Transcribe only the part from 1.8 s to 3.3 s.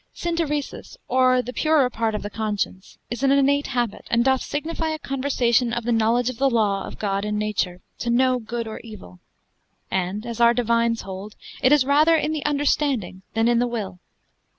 part of the conscience, is an